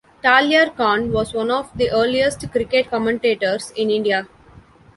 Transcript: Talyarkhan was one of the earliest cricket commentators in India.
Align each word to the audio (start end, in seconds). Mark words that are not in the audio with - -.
Talyarkhan 0.23 1.11
was 1.11 1.31
one 1.31 1.51
of 1.51 1.69
the 1.77 1.91
earliest 1.91 2.51
cricket 2.51 2.89
commentators 2.89 3.69
in 3.75 3.91
India. 3.91 4.27